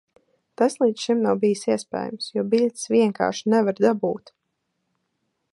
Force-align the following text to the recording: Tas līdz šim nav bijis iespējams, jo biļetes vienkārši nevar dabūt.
Tas 0.61 0.77
līdz 0.83 1.03
šim 1.07 1.19
nav 1.25 1.37
bijis 1.43 1.61
iespējams, 1.73 2.31
jo 2.39 2.45
biļetes 2.55 2.89
vienkārši 2.97 3.55
nevar 3.55 3.81
dabūt. 3.89 4.37